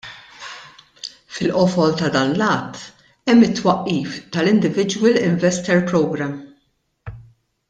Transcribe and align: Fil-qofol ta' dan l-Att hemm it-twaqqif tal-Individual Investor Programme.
Fil-qofol 1.35 1.93
ta' 1.99 2.09
dan 2.15 2.31
l-Att 2.39 2.75
hemm 3.27 3.45
it-twaqqif 3.49 4.17
tal-Individual 4.31 5.15
Investor 5.29 5.85
Programme. 5.93 6.39